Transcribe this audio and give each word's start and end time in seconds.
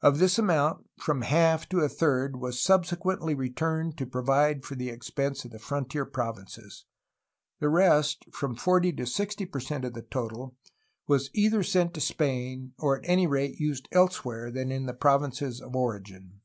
Of 0.00 0.18
this 0.18 0.38
amount 0.38 0.86
from 0.98 1.20
half 1.20 1.68
to 1.68 1.80
a 1.80 1.88
third 1.90 2.40
was 2.40 2.56
subse 2.56 2.96
quently 2.96 3.36
returned 3.36 3.98
to 3.98 4.06
provide 4.06 4.64
for 4.64 4.74
the 4.74 4.88
expense 4.88 5.44
of 5.44 5.50
the 5.50 5.58
frontier 5.58 6.06
provinces. 6.06 6.86
The 7.60 7.68
rest, 7.68 8.24
from 8.32 8.54
40 8.56 8.94
to 8.94 9.04
60 9.04 9.44
per 9.44 9.60
cent 9.60 9.84
of 9.84 9.92
the 9.92 10.00
total, 10.00 10.56
was 11.06 11.28
either 11.34 11.62
sent 11.62 11.92
to 11.92 12.00
Spain 12.00 12.72
or 12.78 12.96
at 12.96 13.04
any 13.06 13.26
rate 13.26 13.60
used 13.60 13.86
elsewhere 13.92 14.50
than 14.50 14.72
in 14.72 14.86
the 14.86 14.94
provinces 14.94 15.60
of 15.60 15.76
origin. 15.76 16.40